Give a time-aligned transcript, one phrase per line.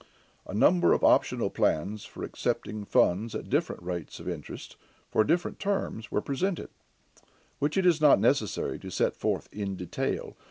[0.47, 4.75] A number of optional plans for accepting funds at different rates of interest
[5.11, 6.69] for different terms were presented,
[7.59, 10.35] which it is not necessary to set forth in detail.